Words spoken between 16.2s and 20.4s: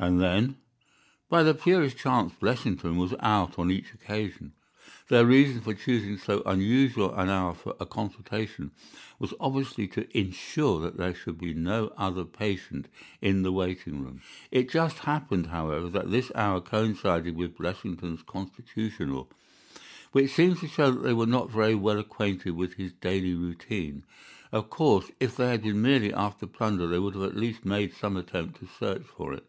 hour coincided with Blessington's constitutional, which